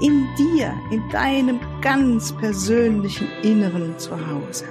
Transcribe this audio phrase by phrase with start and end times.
[0.00, 4.66] in dir, in deinem ganz persönlichen Inneren zu Hause.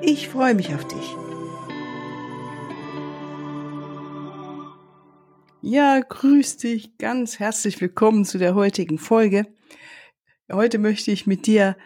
[0.00, 1.14] Ich freue mich auf dich.
[5.60, 9.46] Ja, grüß dich, ganz herzlich willkommen zu der heutigen Folge.
[10.50, 11.76] Heute möchte ich mit dir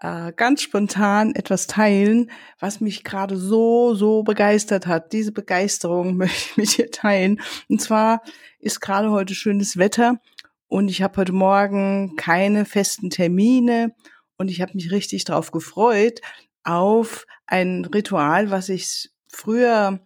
[0.00, 5.12] äh, ganz spontan etwas teilen, was mich gerade so, so begeistert hat.
[5.12, 7.40] Diese Begeisterung möchte ich mit dir teilen.
[7.68, 8.22] Und zwar
[8.58, 10.20] ist gerade heute schönes Wetter
[10.68, 13.94] und ich habe heute Morgen keine festen Termine.
[14.36, 16.20] Und ich habe mich richtig drauf gefreut
[16.62, 20.00] auf ein Ritual, was ich früher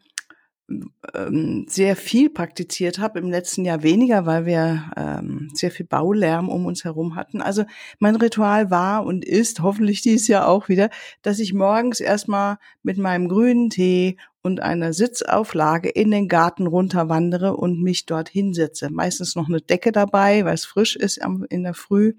[1.14, 6.48] ähm, sehr viel praktiziert habe, im letzten Jahr weniger, weil wir ähm, sehr viel Baulärm
[6.48, 7.40] um uns herum hatten.
[7.42, 7.64] Also
[7.98, 10.90] mein Ritual war und ist hoffentlich dieses Jahr auch wieder,
[11.22, 17.56] dass ich morgens erstmal mit meinem grünen Tee und einer Sitzauflage in den Garten runterwandere
[17.56, 18.90] und mich dort hinsetze.
[18.90, 21.20] Meistens noch eine Decke dabei, weil es frisch ist
[21.50, 22.14] in der Früh.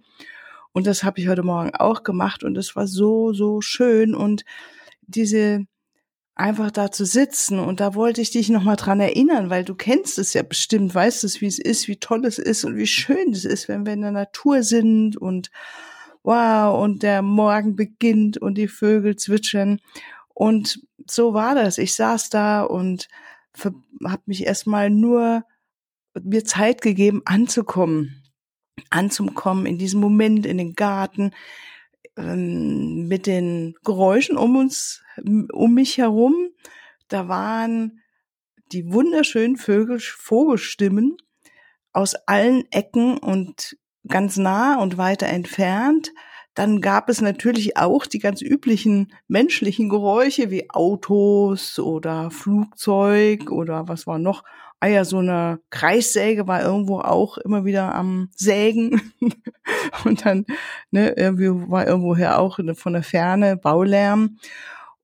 [0.71, 4.15] Und das habe ich heute Morgen auch gemacht und es war so, so schön.
[4.15, 4.43] Und
[5.01, 5.65] diese
[6.35, 7.59] einfach da zu sitzen.
[7.59, 11.23] Und da wollte ich dich nochmal dran erinnern, weil du kennst es ja bestimmt, weißt
[11.23, 13.93] es, wie es ist, wie toll es ist und wie schön es ist, wenn wir
[13.93, 15.51] in der Natur sind und
[16.23, 19.79] wow und der Morgen beginnt und die Vögel zwitschern.
[20.33, 21.77] Und so war das.
[21.77, 23.07] Ich saß da und
[24.03, 25.43] habe mich erstmal nur
[26.21, 28.23] mir Zeit gegeben, anzukommen,
[28.89, 31.31] anzukommen in diesem Moment in den Garten
[32.17, 35.03] ähm, mit den Geräuschen um uns,
[35.51, 36.49] um mich herum.
[37.07, 38.01] Da waren
[38.71, 41.17] die wunderschönen Vögel, Vogelstimmen
[41.91, 46.11] aus allen Ecken und ganz nah und weiter entfernt.
[46.55, 53.87] Dann gab es natürlich auch die ganz üblichen menschlichen Geräusche wie Autos oder Flugzeug oder
[53.87, 54.43] was war noch?
[54.83, 59.13] Ah ja, so eine Kreissäge war irgendwo auch immer wieder am Sägen.
[60.03, 60.45] Und dann,
[60.91, 64.39] ne, irgendwie war irgendwoher auch von der Ferne Baulärm.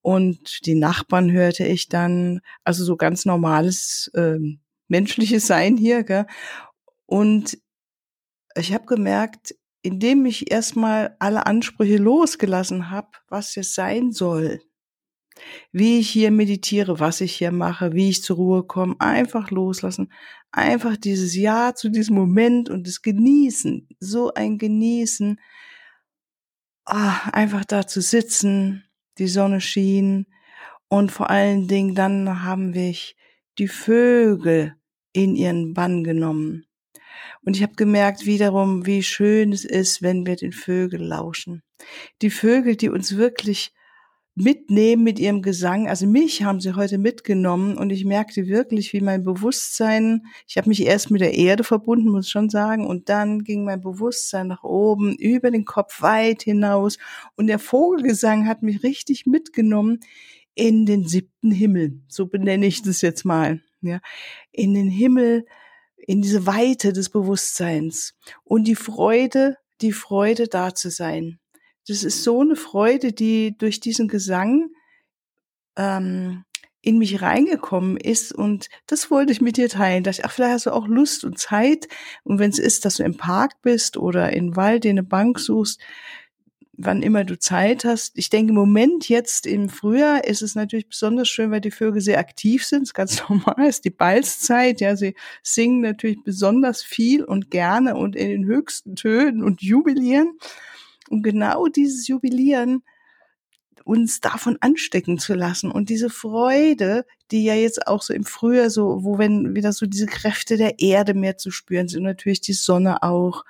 [0.02, 4.38] Und die Nachbarn hörte ich dann, also so ganz normales äh,
[4.90, 6.04] menschliches Sein hier.
[6.04, 6.26] Gell?
[7.06, 7.58] Und
[8.58, 14.60] ich habe gemerkt, indem ich erstmal alle Ansprüche losgelassen habe, was es sein soll,
[15.72, 20.12] wie ich hier meditiere, was ich hier mache, wie ich zur Ruhe komme, einfach loslassen,
[20.52, 25.40] einfach dieses Ja zu diesem Moment und das Genießen, so ein Genießen,
[26.86, 28.84] ah, einfach da zu sitzen,
[29.18, 30.28] die Sonne schien
[30.88, 32.96] und vor allen Dingen dann haben wir
[33.58, 34.76] die Vögel
[35.14, 36.66] in ihren Bann genommen.
[37.42, 41.64] Und ich habe gemerkt wiederum, wie schön es ist, wenn wir den Vögeln lauschen.
[42.22, 43.72] Die Vögel, die uns wirklich
[44.36, 45.88] mitnehmen mit ihrem Gesang.
[45.88, 50.70] Also mich haben sie heute mitgenommen und ich merkte wirklich, wie mein Bewusstsein, ich habe
[50.70, 54.48] mich erst mit der Erde verbunden, muss ich schon sagen, und dann ging mein Bewusstsein
[54.48, 56.98] nach oben, über den Kopf weit hinaus
[57.36, 60.00] und der Vogelgesang hat mich richtig mitgenommen
[60.56, 62.02] in den siebten Himmel.
[62.08, 63.62] So benenne ich das jetzt mal.
[63.82, 64.02] Ja,
[64.52, 65.46] in den Himmel,
[65.98, 68.14] in diese Weite des Bewusstseins
[68.44, 71.39] und die Freude, die Freude da zu sein.
[71.90, 74.70] Das ist so eine Freude, die durch diesen Gesang
[75.76, 76.46] ähm,
[76.82, 80.66] in mich reingekommen ist und das wollte ich mit dir teilen, dass ach, vielleicht hast
[80.68, 81.88] du auch Lust und Zeit
[82.24, 85.40] und wenn es ist, dass du im Park bist oder im Wald dir eine Bank
[85.40, 85.82] suchst,
[86.82, 88.18] wann immer du Zeit hast.
[88.18, 92.02] Ich denke, im Moment jetzt im Frühjahr ist es natürlich besonders schön, weil die Vögel
[92.02, 92.84] sehr aktiv sind.
[92.84, 94.80] Das ist ganz normal, ist die Balzzeit.
[94.80, 100.38] Ja, sie singen natürlich besonders viel und gerne und in den höchsten Tönen und jubilieren.
[101.10, 102.84] Und genau dieses Jubilieren
[103.84, 108.70] uns davon anstecken zu lassen und diese Freude, die ja jetzt auch so im Frühjahr
[108.70, 112.54] so, wo wenn wieder so diese Kräfte der Erde mehr zu spüren sind, natürlich die
[112.54, 113.46] Sonne auch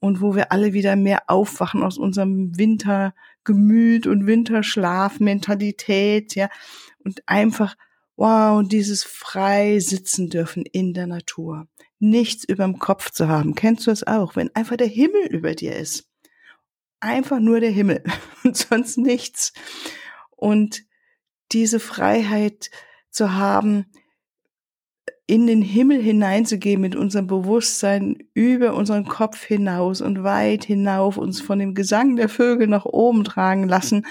[0.00, 6.48] und wo wir alle wieder mehr aufwachen aus unserem Wintergemüt und Winterschlaf-Mentalität, ja,
[7.04, 7.76] und einfach,
[8.16, 11.68] wow, dieses frei sitzen dürfen in der Natur.
[11.98, 13.54] Nichts überm Kopf zu haben.
[13.54, 14.36] Kennst du das auch?
[14.36, 16.09] Wenn einfach der Himmel über dir ist.
[17.00, 18.02] Einfach nur der Himmel
[18.44, 19.52] und sonst nichts.
[20.30, 20.84] Und
[21.52, 22.70] diese Freiheit
[23.10, 23.86] zu haben,
[25.26, 31.40] in den Himmel hineinzugehen mit unserem Bewusstsein über unseren Kopf hinaus und weit hinauf uns
[31.40, 34.06] von dem Gesang der Vögel nach oben tragen lassen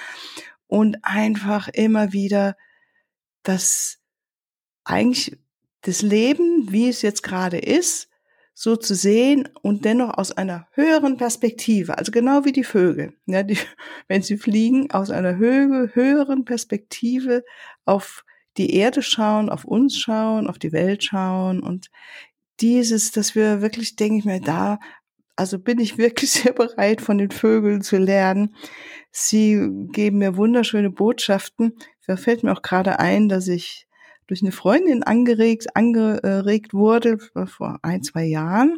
[0.68, 2.56] und einfach immer wieder
[3.44, 4.00] das
[4.86, 5.38] eigentlich
[5.82, 8.09] das Leben, wie es jetzt gerade ist,
[8.62, 13.42] so zu sehen und dennoch aus einer höheren Perspektive, also genau wie die Vögel, ja,
[13.42, 13.58] die,
[14.10, 17.46] wenn sie fliegen, aus einer höhe, höheren Perspektive
[17.86, 18.26] auf
[18.58, 21.90] die Erde schauen, auf uns schauen, auf die Welt schauen und
[22.60, 24.80] dieses, dass wir wirklich, denke ich mir, da,
[25.38, 28.56] also bin ich wirklich sehr bereit, von den Vögeln zu lernen.
[29.10, 31.78] Sie geben mir wunderschöne Botschaften.
[32.08, 33.88] Da fällt mir auch gerade ein, dass ich
[34.30, 37.18] durch eine Freundin angeregt, angeregt wurde
[37.48, 38.78] vor ein, zwei Jahren,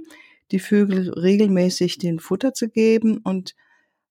[0.52, 3.56] die Vögel regelmäßig den Futter zu geben und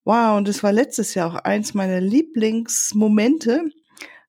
[0.04, 3.70] wow, und das war letztes Jahr auch eins meiner Lieblingsmomente,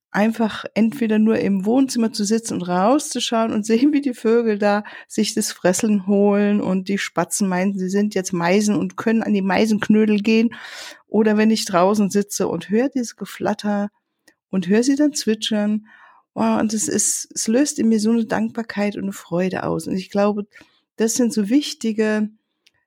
[0.10, 4.86] einfach entweder nur im Wohnzimmer zu sitzen und rauszuschauen und sehen, wie die Vögel da
[5.10, 9.34] sich das Fresseln holen und die Spatzen meinten, sie sind jetzt Meisen und können an
[9.34, 10.54] die Meisenknödel gehen.
[11.07, 13.90] Oder wenn ich draußen sitze und höre dieses Geflatter
[14.50, 15.88] und höre sie dann zwitschern.
[16.33, 19.88] Wow, und es ist, es löst in mir so eine Dankbarkeit und eine Freude aus.
[19.88, 20.48] Und ich glaube,
[20.95, 22.30] das sind so wichtige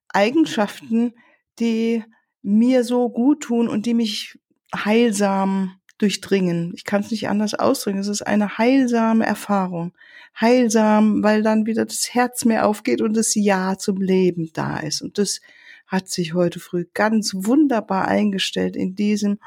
[0.08, 1.14] Eigenschaften,
[1.58, 2.04] die
[2.42, 4.38] mir so gut tun und die mich
[4.74, 6.72] heilsam durchdringen.
[6.74, 7.98] Ich kann es nicht anders ausdrücken.
[7.98, 9.92] Es ist eine heilsame Erfahrung.
[10.40, 15.02] Heilsam, weil dann wieder das Herz mehr aufgeht und das Ja zum Leben da ist.
[15.02, 15.40] Und das
[15.86, 19.38] hat sich heute früh ganz wunderbar eingestellt in diesem,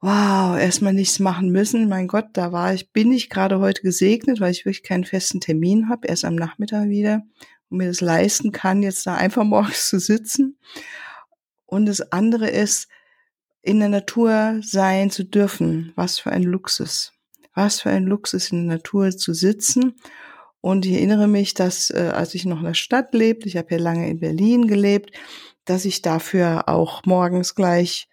[0.00, 1.88] wow, erstmal nichts machen müssen.
[1.88, 5.40] Mein Gott, da war ich, bin ich gerade heute gesegnet, weil ich wirklich keinen festen
[5.40, 7.22] Termin habe, erst am Nachmittag wieder
[7.68, 10.58] und mir das leisten kann, jetzt da einfach morgens zu sitzen.
[11.66, 12.88] Und das andere ist,
[13.60, 15.92] in der Natur sein zu dürfen.
[15.96, 17.12] Was für ein Luxus.
[17.54, 19.96] Was für ein Luxus in der Natur zu sitzen.
[20.60, 23.72] Und ich erinnere mich, dass äh, als ich noch in der Stadt lebte, ich habe
[23.72, 25.10] ja lange in Berlin gelebt,
[25.64, 28.08] dass ich dafür auch morgens gleich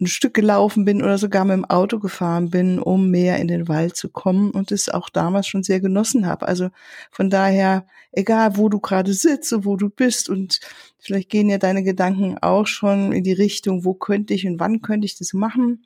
[0.00, 3.68] ein Stück gelaufen bin oder sogar mit dem Auto gefahren bin, um mehr in den
[3.68, 6.46] Wald zu kommen und es auch damals schon sehr genossen habe.
[6.46, 6.70] Also
[7.10, 10.60] von daher, egal wo du gerade sitzt und wo du bist und
[10.98, 14.82] vielleicht gehen ja deine Gedanken auch schon in die Richtung, wo könnte ich und wann
[14.82, 15.84] könnte ich das machen,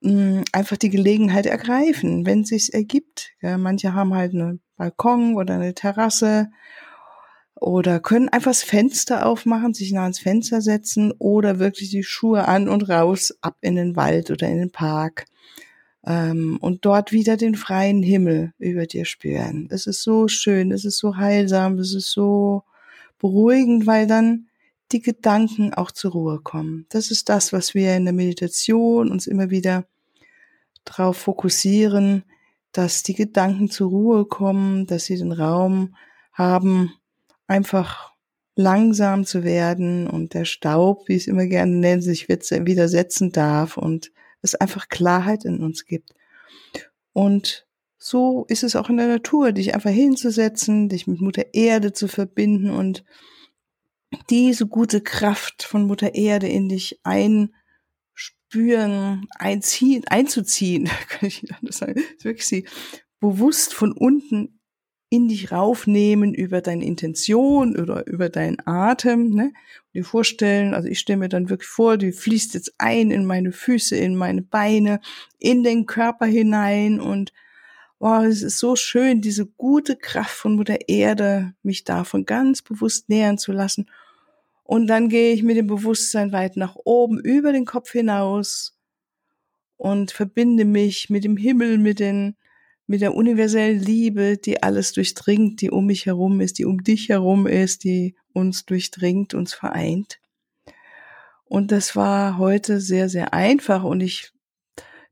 [0.00, 3.32] mm, einfach die Gelegenheit ergreifen, wenn es sich ergibt.
[3.40, 6.50] Ja, manche haben halt einen Balkon oder eine Terrasse
[7.54, 12.46] oder können einfach das Fenster aufmachen, sich nah ans Fenster setzen oder wirklich die Schuhe
[12.48, 15.26] an und raus ab in den Wald oder in den Park
[16.06, 19.68] ähm, und dort wieder den freien Himmel über dir spüren.
[19.70, 22.64] Es ist so schön, es ist so heilsam, es ist so
[23.18, 24.48] beruhigend, weil dann
[24.92, 26.86] die Gedanken auch zur Ruhe kommen.
[26.90, 29.86] Das ist das, was wir in der Meditation uns immer wieder
[30.84, 32.24] darauf fokussieren,
[32.72, 35.96] dass die Gedanken zur Ruhe kommen, dass sie den Raum
[36.32, 36.92] haben,
[37.46, 38.14] einfach
[38.56, 43.76] langsam zu werden und der Staub, wie es immer gerne nenne, sich wieder setzen darf
[43.76, 44.12] und
[44.42, 46.14] es einfach Klarheit in uns gibt.
[47.12, 47.66] Und
[47.98, 52.06] so ist es auch in der Natur, dich einfach hinzusetzen, dich mit Mutter Erde zu
[52.06, 53.04] verbinden und
[54.30, 57.52] diese gute Kraft von Mutter Erde in dich einspüren,
[59.36, 62.68] einziehen, einzuziehen, kann ich anders sagen, wirklich sie
[63.20, 64.60] bewusst von unten
[65.10, 69.44] in dich raufnehmen über deine Intention oder über deinen Atem, ne?
[69.44, 73.24] Und dir vorstellen, also ich stelle mir dann wirklich vor, die fließt jetzt ein in
[73.24, 75.00] meine Füße, in meine Beine,
[75.38, 77.32] in den Körper hinein und
[77.98, 83.08] wow, es ist so schön, diese gute Kraft von Mutter Erde, mich davon ganz bewusst
[83.08, 83.88] nähern zu lassen.
[84.64, 88.76] Und dann gehe ich mit dem Bewusstsein weit nach oben über den Kopf hinaus
[89.76, 92.36] und verbinde mich mit dem Himmel, mit den
[92.86, 97.08] mit der universellen Liebe, die alles durchdringt, die um mich herum ist, die um dich
[97.08, 100.20] herum ist, die uns durchdringt, uns vereint.
[101.44, 104.32] Und das war heute sehr, sehr einfach und ich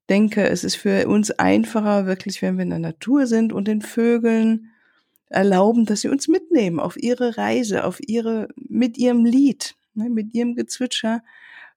[0.09, 3.81] denke, es ist für uns einfacher, wirklich, wenn wir in der Natur sind und den
[3.81, 4.71] Vögeln
[5.29, 10.35] erlauben, dass sie uns mitnehmen auf ihre Reise, auf ihre, mit ihrem Lied, ne, mit
[10.35, 11.23] ihrem Gezwitscher.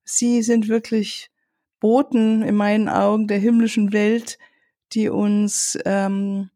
[0.04, 1.32] Sie sind wirklich
[1.80, 4.38] Boten in meinen Augen der himmlischen Welt,
[4.94, 6.50] die uns ähm,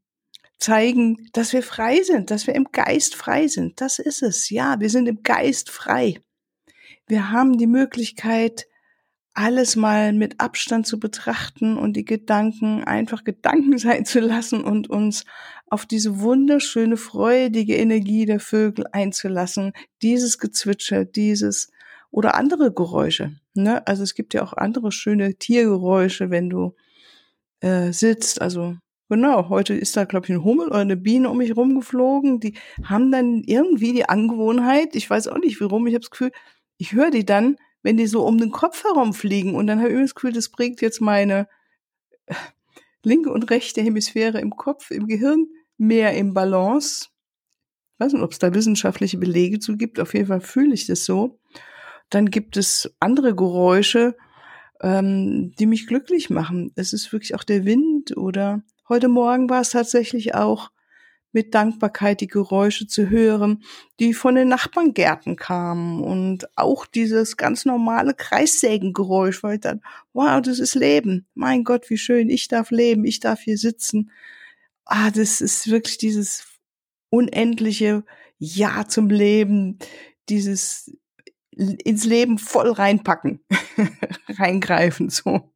[0.58, 3.82] zeigen, dass wir frei sind, dass wir im Geist frei sind.
[3.82, 4.50] Das ist es.
[4.50, 6.22] Ja, wir sind im Geist frei.
[7.08, 8.68] Wir haben die Möglichkeit,
[9.34, 14.90] alles mal mit Abstand zu betrachten und die Gedanken einfach Gedanken sein zu lassen und
[14.90, 15.24] uns
[15.68, 19.72] auf diese wunderschöne, freudige Energie der Vögel einzulassen.
[20.02, 21.72] Dieses Gezwitscher, dieses
[22.12, 23.40] oder andere Geräusche.
[23.54, 23.86] Ne?
[23.88, 26.76] Also es gibt ja auch andere schöne Tiergeräusche, wenn du
[27.62, 28.76] äh, sitzt, also
[29.12, 32.40] Genau, heute ist da, glaube ich, ein Hummel oder eine Biene um mich rumgeflogen.
[32.40, 36.32] Die haben dann irgendwie die Angewohnheit, ich weiß auch nicht warum, ich habe das Gefühl,
[36.78, 39.56] ich höre die dann, wenn die so um den Kopf herumfliegen.
[39.56, 41.48] Und dann habe ich das Gefühl, das bringt jetzt meine
[42.28, 42.36] äh,
[43.04, 45.48] linke und rechte Hemisphäre im Kopf, im Gehirn
[45.78, 47.08] mehr im Balance.
[47.96, 50.00] Ich weiß nicht, ob es da wissenschaftliche Belege zu gibt.
[50.00, 51.40] Auf jeden Fall fühle ich das so.
[52.12, 54.16] Dann gibt es andere Geräusche,
[54.82, 56.72] ähm, die mich glücklich machen.
[56.76, 60.72] Es ist wirklich auch der Wind oder heute Morgen war es tatsächlich auch
[61.32, 63.64] mit Dankbarkeit die Geräusche zu hören,
[64.00, 69.82] die von den Nachbarngärten kamen und auch dieses ganz normale Kreissägengeräusch, weil ich dann,
[70.14, 71.28] wow, das ist Leben.
[71.36, 74.12] Mein Gott, wie schön, ich darf leben, ich darf hier sitzen.
[74.86, 76.48] Ah, das ist wirklich dieses
[77.12, 78.04] unendliche
[78.40, 79.78] Ja zum Leben,
[80.30, 80.98] dieses
[81.60, 83.42] ins Leben voll reinpacken,
[84.30, 85.52] reingreifen, so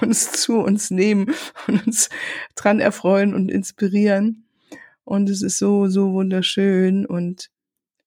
[0.00, 1.34] und es zu uns nehmen
[1.66, 2.08] und uns
[2.54, 4.46] dran erfreuen und inspirieren.
[5.04, 7.06] Und es ist so, so wunderschön.
[7.06, 7.50] Und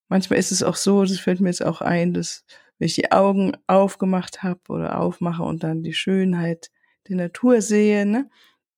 [0.07, 2.45] manchmal ist es auch so, das fällt mir jetzt auch ein, dass
[2.77, 6.71] wenn ich die Augen aufgemacht habe oder aufmache und dann die Schönheit
[7.07, 8.29] der Natur sehe, ne?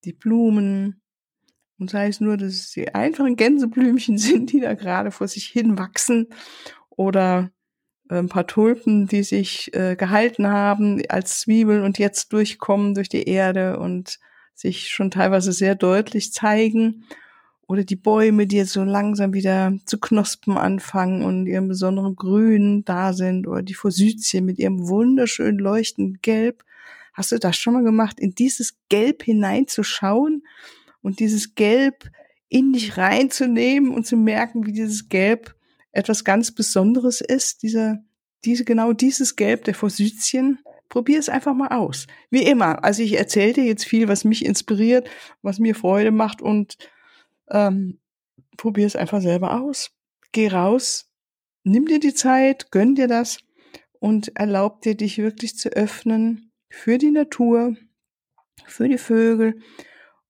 [0.04, 1.00] die Blumen,
[1.78, 5.46] und sei es nur, dass es die einfachen Gänseblümchen sind, die da gerade vor sich
[5.46, 6.28] hin wachsen
[6.90, 7.50] oder
[8.18, 13.24] ein paar Tulpen, die sich äh, gehalten haben als Zwiebeln und jetzt durchkommen durch die
[13.28, 14.18] Erde und
[14.54, 17.04] sich schon teilweise sehr deutlich zeigen
[17.66, 22.84] oder die Bäume, die jetzt so langsam wieder zu knospen anfangen und ihrem besonderen Grün
[22.84, 26.64] da sind oder die Forsythien mit ihrem wunderschönen leuchtenden Gelb.
[27.14, 30.44] Hast du das schon mal gemacht, in dieses Gelb hineinzuschauen
[31.00, 32.10] und dieses Gelb
[32.48, 35.54] in dich reinzunehmen und zu merken, wie dieses Gelb
[35.92, 38.02] etwas ganz Besonderes ist, dieser,
[38.44, 40.58] diese, genau dieses Gelb der Forsythien.
[40.88, 42.06] Probier es einfach mal aus.
[42.30, 42.84] Wie immer.
[42.84, 45.08] Also ich erzähle dir jetzt viel, was mich inspiriert,
[45.40, 46.76] was mir Freude macht und
[47.50, 47.98] ähm,
[48.56, 49.90] probier es einfach selber aus.
[50.32, 51.10] Geh raus,
[51.64, 53.38] nimm dir die Zeit, gönn dir das
[54.00, 57.76] und erlaub dir, dich wirklich zu öffnen für die Natur,
[58.66, 59.60] für die Vögel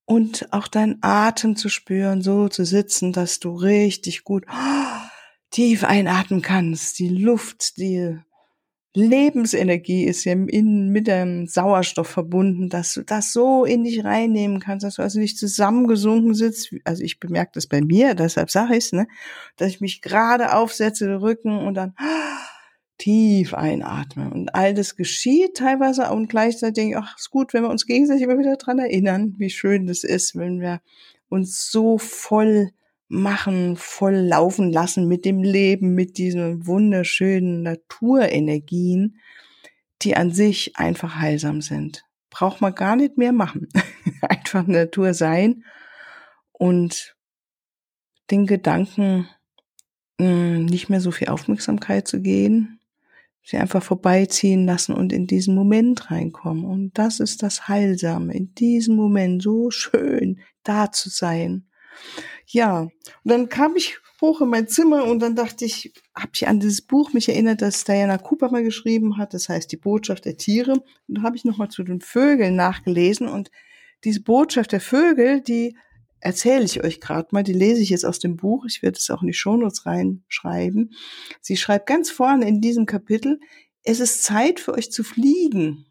[0.05, 4.92] und auch deinen Atem zu spüren, so zu sitzen, dass du richtig gut oh,
[5.53, 8.17] tief einatmen kannst, die Luft, die
[8.95, 14.83] Lebensenergie ist ja mit dem Sauerstoff verbunden, dass du das so in dich reinnehmen kannst,
[14.83, 16.75] dass du also nicht zusammengesunken sitzt.
[16.83, 19.07] Also ich bemerke das bei mir, deshalb sage ich es, ne,
[19.57, 21.95] dass ich mich gerade aufsetze, den Rücken und dann
[22.97, 24.29] tief einatme.
[24.31, 27.85] Und all das geschieht teilweise und gleichzeitig denke ich, ach, ist gut, wenn wir uns
[27.85, 30.81] gegenseitig immer wieder dran erinnern, wie schön das ist, wenn wir
[31.29, 32.71] uns so voll
[33.13, 39.19] machen, voll laufen lassen mit dem Leben, mit diesen wunderschönen Naturenergien,
[40.01, 42.03] die an sich einfach heilsam sind.
[42.29, 43.69] Braucht man gar nicht mehr machen.
[44.21, 45.63] einfach Natur sein
[46.51, 47.15] und
[48.31, 49.29] den Gedanken
[50.19, 52.79] hm, nicht mehr so viel Aufmerksamkeit zu gehen,
[53.43, 56.65] sie einfach vorbeiziehen lassen und in diesen Moment reinkommen.
[56.65, 61.67] Und das ist das Heilsame, in diesem Moment so schön da zu sein
[62.47, 62.91] ja, und
[63.23, 66.81] dann kam ich hoch in mein Zimmer und dann dachte ich, habe ich an dieses
[66.81, 70.73] Buch mich erinnert, das Diana Cooper mal geschrieben hat, das heißt die Botschaft der Tiere.
[70.73, 73.51] Und dann habe ich nochmal zu den Vögeln nachgelesen und
[74.03, 75.75] diese Botschaft der Vögel, die
[76.19, 79.09] erzähle ich euch gerade mal, die lese ich jetzt aus dem Buch, ich werde es
[79.09, 80.93] auch in die Shownotes reinschreiben.
[81.41, 83.39] Sie schreibt ganz vorne in diesem Kapitel,
[83.83, 85.85] es ist Zeit für euch zu fliegen.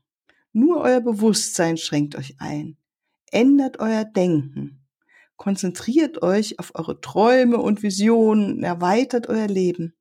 [0.55, 2.79] Nur euer Bewusstsein schränkt euch ein.
[3.31, 4.82] Ändert euer Denken.
[5.37, 9.95] Konzentriert euch auf eure Träume und Visionen, erweitert euer Leben.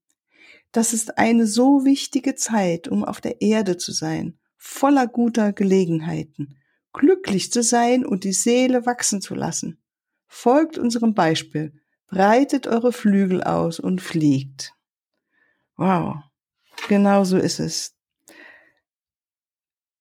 [0.71, 6.57] Das ist eine so wichtige Zeit, um auf der Erde zu sein, voller guter Gelegenheiten,
[6.93, 9.81] glücklich zu sein und die Seele wachsen zu lassen.
[10.27, 11.73] Folgt unserem Beispiel,
[12.07, 14.73] breitet eure Flügel aus und fliegt.
[15.75, 16.17] Wow,
[16.87, 17.95] genau so ist es.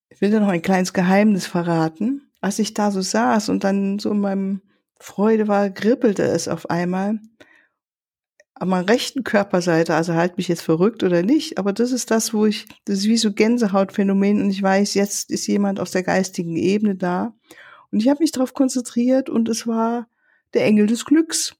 [0.09, 2.31] Ich will dir noch ein kleines Geheimnis verraten.
[2.43, 4.61] Als ich da so saß und dann so in meinem
[5.00, 7.19] Freude war, kribbelte es auf einmal
[8.54, 12.35] an meiner rechten Körperseite, also halt mich jetzt verrückt oder nicht, aber das ist das,
[12.35, 16.02] wo ich, das ist wie so Gänsehautphänomen und ich weiß, jetzt ist jemand aus der
[16.02, 17.35] geistigen Ebene da
[17.90, 20.07] und ich habe mich darauf konzentriert und es war
[20.54, 21.57] der Engel des Glücks.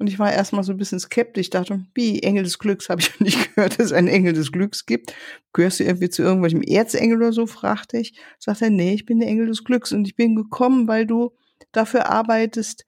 [0.00, 3.18] Und ich war erstmal so ein bisschen skeptisch, dachte, wie Engel des Glücks, habe ich
[3.20, 5.12] nicht gehört, dass es einen Engel des Glücks gibt.
[5.52, 8.14] Gehörst du irgendwie zu irgendwelchem Erzengel oder so, fragte ich.
[8.38, 11.32] Sagt er, nee, ich bin der Engel des Glücks und ich bin gekommen, weil du
[11.72, 12.84] dafür arbeitest,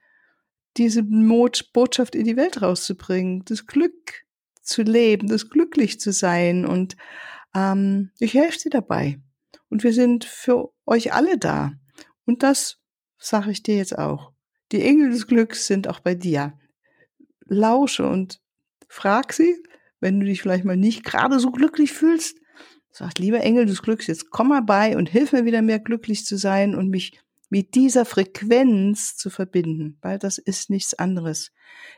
[0.76, 4.24] diese Botschaft in die Welt rauszubringen, das Glück
[4.62, 6.64] zu leben, das glücklich zu sein.
[6.64, 6.96] Und
[7.54, 9.20] ähm, ich helfe dir dabei.
[9.68, 11.72] Und wir sind für euch alle da.
[12.24, 12.78] Und das
[13.18, 14.32] sage ich dir jetzt auch.
[14.72, 16.54] Die Engel des Glücks sind auch bei dir.
[17.46, 18.40] Lausche und
[18.88, 19.56] frag sie,
[19.98, 22.38] wenn du dich vielleicht mal nicht gerade so glücklich fühlst.
[22.92, 26.24] Sag, lieber Engel des Glücks, jetzt komm mal bei und hilf mir wieder mehr glücklich
[26.24, 31.52] zu sein und mich mit dieser Frequenz zu verbinden, weil das ist nichts anderes.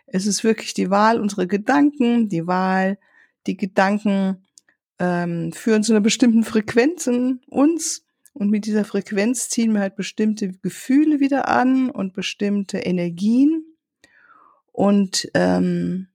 [0.07, 2.99] Es ist wirklich die Wahl unserer Gedanken, die Wahl,
[3.47, 4.47] die Gedanken
[4.99, 9.95] ähm, führen zu einer bestimmten Frequenz in uns und mit dieser Frequenz ziehen wir halt
[9.95, 13.65] bestimmte Gefühle wieder an und bestimmte Energien
[14.73, 16.09] und ähm,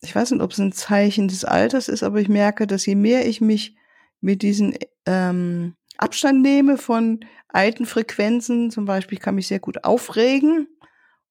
[0.00, 2.94] ich weiß nicht, ob es ein Zeichen des Alters ist, aber ich merke, dass je
[2.94, 3.74] mehr ich mich
[4.20, 4.76] mit diesen
[5.06, 8.70] ähm, Abstand nehme von alten Frequenzen.
[8.70, 10.68] Zum Beispiel kann mich sehr gut aufregen.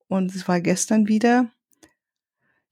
[0.08, 1.50] Und es war gestern wieder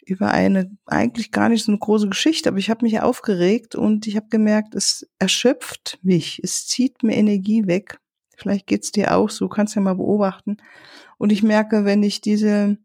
[0.06, 4.06] über eine eigentlich gar nicht so eine große Geschichte, aber ich habe mich aufgeregt und
[4.06, 8.00] ich habe gemerkt, es erschöpft mich, es zieht mir Energie weg.
[8.38, 10.58] Vielleicht geht's dir auch so, kannst ja mal beobachten.
[11.18, 12.78] Und ich merke, wenn ich diese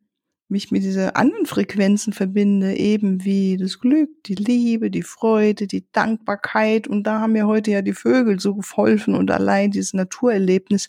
[0.51, 5.87] mich mit dieser anderen Frequenzen verbinde, eben wie das Glück, die Liebe, die Freude, die
[5.93, 6.89] Dankbarkeit.
[6.89, 10.89] Und da haben mir heute ja die Vögel so geholfen und allein dieses Naturerlebnis,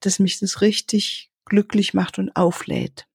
[0.00, 3.06] dass mich das richtig glücklich macht und auflädt.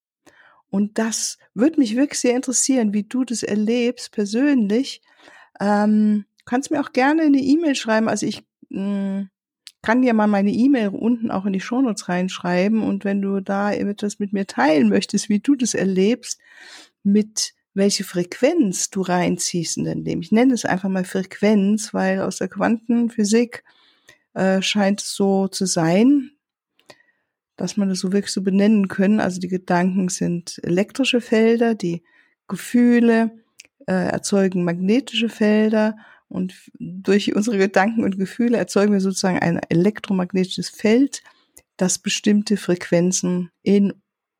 [0.70, 5.02] Und das würde mich wirklich sehr interessieren, wie du das erlebst persönlich.
[5.60, 8.10] Ähm, kannst mir auch gerne eine E-Mail schreiben.
[8.10, 9.30] Also ich mh, mm,
[9.84, 13.72] kann dir mal meine E-Mail unten auch in die Shownotes reinschreiben und wenn du da
[13.72, 16.40] etwas mit mir teilen möchtest, wie du das erlebst,
[17.04, 20.22] mit welche Frequenz du reinziehst in dein Leben.
[20.22, 23.64] Ich nenne es einfach mal Frequenz, weil aus der Quantenphysik
[24.34, 26.32] äh, scheint es so zu sein,
[27.58, 29.20] dass man das so wirklich so benennen können.
[29.20, 32.04] Also die Gedanken sind elektrische Felder, die
[32.48, 33.32] Gefühle
[33.86, 35.98] äh, erzeugen magnetische Felder
[36.34, 41.22] und durch unsere Gedanken und Gefühle erzeugen wir sozusagen ein elektromagnetisches Feld,
[41.78, 43.94] das bestimmte Frequenzen in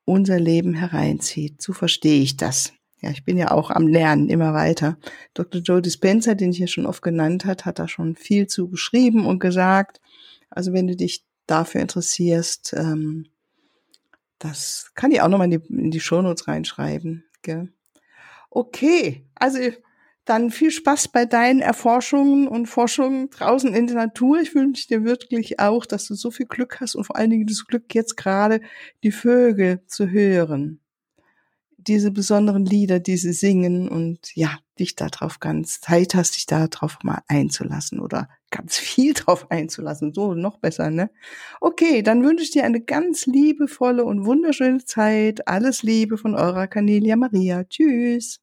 [0.04, 1.62] unser Leben hereinzieht.
[1.62, 2.74] So verstehe ich das.
[3.00, 4.98] Ja, ich bin ja auch am Lernen immer weiter.
[5.36, 5.62] Dr.
[5.62, 9.28] Joe Dispenza, den ich ja schon oft genannt hat, hat da schon viel zu geschrieben
[9.28, 10.02] und gesagt.
[10.50, 13.28] Also wenn du dich dafür interessierst, ähm,
[14.40, 17.24] das kann ich auch nochmal in die, in die Shownotes reinschreiben.
[17.44, 17.72] Gell?
[18.50, 19.60] Okay, also
[20.26, 24.40] dann viel Spaß bei deinen Erforschungen und Forschungen draußen in der Natur.
[24.40, 27.48] Ich wünsche dir wirklich auch, dass du so viel Glück hast und vor allen Dingen
[27.48, 28.62] das Glück, jetzt gerade
[29.04, 30.80] die Vögel zu hören.
[31.78, 36.98] Diese besonderen Lieder, die sie singen und ja, dich darauf ganz Zeit hast, dich darauf
[37.04, 40.14] mal einzulassen oder ganz viel drauf einzulassen.
[40.14, 41.10] So noch besser, ne?
[41.60, 45.48] Okay, dann wünsche ich dir eine ganz liebevolle und wunderschöne Zeit.
[45.48, 47.66] Alles Liebe von eurer Canelia Maria.
[47.66, 48.43] Tschüss.